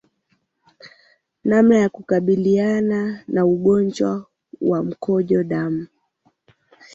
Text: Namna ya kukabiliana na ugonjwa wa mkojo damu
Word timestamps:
Namna 1.45 1.77
ya 1.77 1.89
kukabiliana 1.89 3.23
na 3.27 3.45
ugonjwa 3.45 4.25
wa 4.61 4.83
mkojo 4.83 5.43
damu 5.43 5.87